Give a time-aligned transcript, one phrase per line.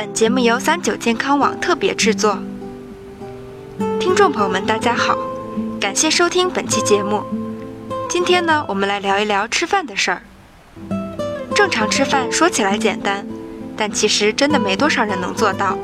[0.00, 2.38] 本节目由三九健康网特别制作。
[4.00, 5.14] 听众朋友们，大家好，
[5.78, 7.22] 感谢收听本期节目。
[8.08, 10.22] 今天呢，我们来聊一聊吃饭的事儿。
[11.54, 13.26] 正常吃饭说起来简单，
[13.76, 15.76] 但其实真的没多少人能做到。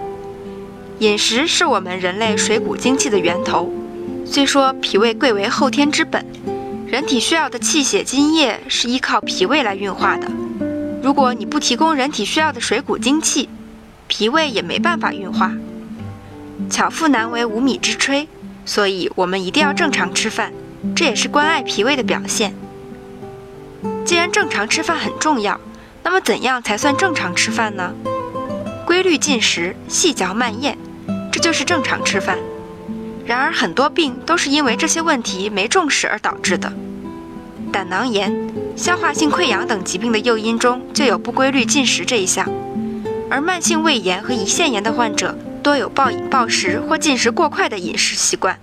[1.00, 3.70] 饮食是我们人类水谷精气的源头。
[4.24, 6.24] 虽说脾胃贵为后天之本，
[6.86, 10.26] 人体需要的气血津液是依靠脾胃来运化的。
[11.02, 13.50] 如果你不提供人体需要的水谷精气，
[14.08, 15.52] 脾胃也没办法运化。
[16.70, 18.26] 巧妇难为无米之炊，
[18.64, 20.52] 所以我们一定要正常吃饭，
[20.94, 22.54] 这也是关爱脾胃的表现。
[24.04, 25.60] 既然正常吃饭很重要，
[26.02, 27.92] 那么怎样才算正常吃饭呢？
[28.86, 30.78] 规律进食，细嚼慢咽，
[31.32, 32.38] 这就是正常吃饭。
[33.26, 36.72] 然而很多病都是因为这些问题没重视而导致的。
[37.72, 38.32] 胆囊炎、
[38.76, 42.48] 消化性溃疡等疾病的诱因中就有不规律进食这一项。
[43.30, 48.58] 而慢性胃炎和胰腺炎的患者多有暴饮暴食或进食过快的饮食习惯。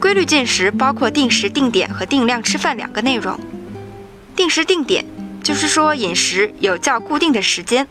[0.00, 3.38] 规律进食包括定时定点和定量吃饭两个内容。
[4.34, 5.04] 定时定点
[5.42, 7.86] 就是说饮食有较固定的时间。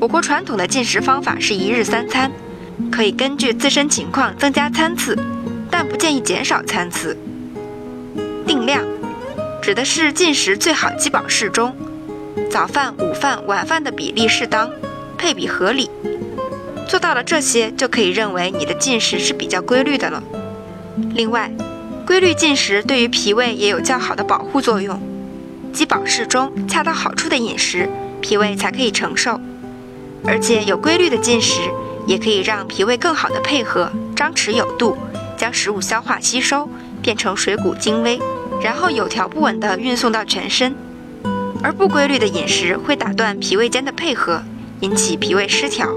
[0.00, 2.32] 我国传统的进食方法是一日三餐，
[2.90, 5.16] 可以根据自身情况增加餐次，
[5.70, 7.16] 但不建议减少餐次。
[8.46, 8.84] 定量
[9.62, 11.76] 指的是进食最好饥饱适中。
[12.50, 14.68] 早饭、午饭、晚饭的比例适当，
[15.16, 15.88] 配比合理，
[16.88, 20.20] 做到了这些，就可以认为你的进食是比较规律的了。
[21.14, 21.48] 另外，
[22.04, 25.00] 规律进食对于脾胃也有较好的保护作用。
[25.72, 27.88] 饥饱适中、恰到好处的饮食，
[28.20, 29.40] 脾胃才可以承受。
[30.26, 31.60] 而且有规律的进食，
[32.04, 34.98] 也可以让脾胃更好的配合，张弛有度，
[35.36, 36.68] 将食物消化吸收，
[37.00, 38.20] 变成水谷精微，
[38.60, 40.74] 然后有条不紊地运送到全身。
[41.62, 44.42] 而不规律的饮食会打断脾胃间的配合，
[44.80, 45.88] 引起脾胃失调，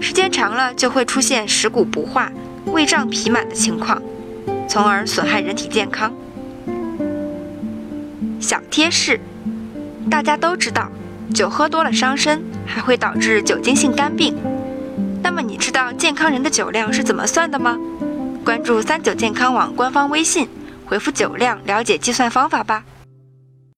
[0.00, 2.30] 时间长了就会出现食谷不化、
[2.66, 4.02] 胃胀脾满的情况，
[4.68, 6.12] 从而损害人体健康。
[8.40, 9.20] 小贴士：
[10.10, 10.90] 大家都知道，
[11.32, 14.36] 酒喝多了伤身，还会导致酒精性肝病。
[15.22, 17.78] 那么你知道健康人的酒量是怎么算的吗？
[18.44, 20.48] 关注三九健康网官方微信，
[20.84, 22.84] 回复“酒量”了解计算方法吧。